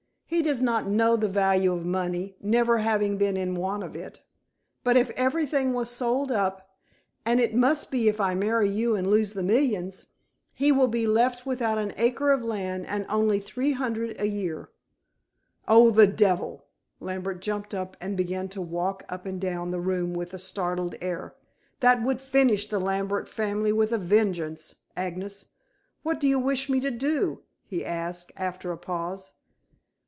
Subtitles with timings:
[0.33, 4.21] He does not know the value of money, never having been in want of it.
[4.81, 6.69] But if everything was sold up
[7.25, 10.05] and it must be if I marry you and lose the millions
[10.53, 14.69] he will be left without an acre of land and only three hundred a year."
[15.67, 16.65] "Oh, the devil!"
[17.01, 20.95] Lambert jumped up and began to walk up and down the room with a startled
[21.01, 21.35] air.
[21.81, 25.47] "That would finish the Lambert family with a vengeance, Agnes.
[26.03, 29.31] What do you wish me to do?" he asked, after a pause.